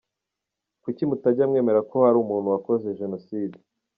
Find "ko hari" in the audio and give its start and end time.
1.89-2.17